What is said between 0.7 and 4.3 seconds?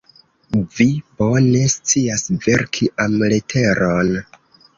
Vi bone scias verki amleteron.